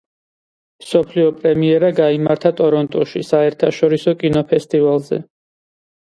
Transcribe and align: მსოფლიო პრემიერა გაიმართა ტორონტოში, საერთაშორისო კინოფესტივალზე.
მსოფლიო 0.83 1.33
პრემიერა 1.41 1.91
გაიმართა 1.99 2.51
ტორონტოში, 2.61 3.21
საერთაშორისო 3.27 4.15
კინოფესტივალზე. 4.23 5.21